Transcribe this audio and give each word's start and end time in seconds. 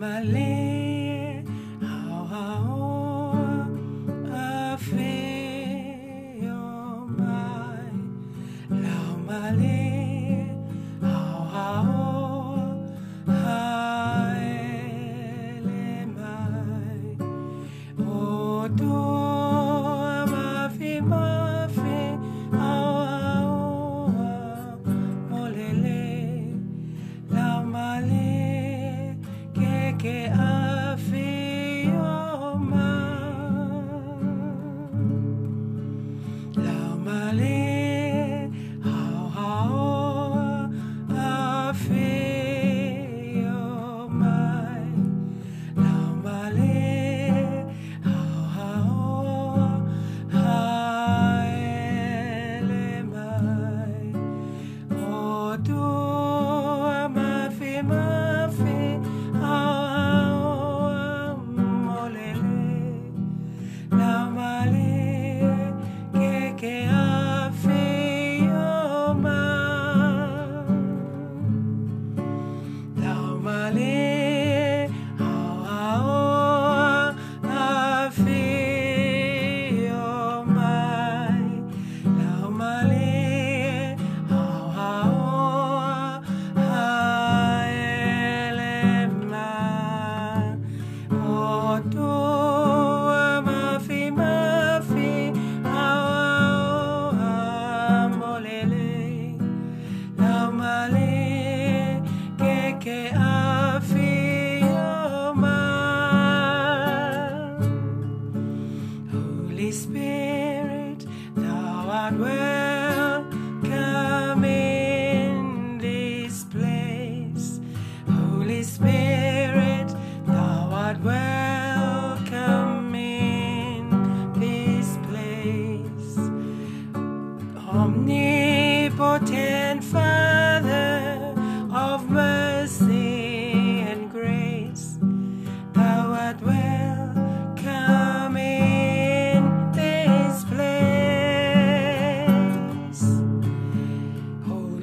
Male, 0.00 0.59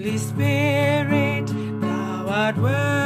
Holy 0.08 0.18
Spirit, 0.18 1.48
thou 1.82 2.30
art 2.30 2.56
welcome 2.56 2.97